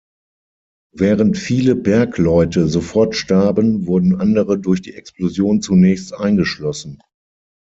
Während 0.95 1.37
viele 1.37 1.75
Bergleute 1.75 2.67
sofort 2.67 3.13
starben, 3.15 3.85
wurden 3.85 4.19
andere 4.19 4.57
durch 4.57 4.81
die 4.81 4.95
Explosion 4.95 5.61
zunächst 5.61 6.11
eingeschlossen. 6.15 6.99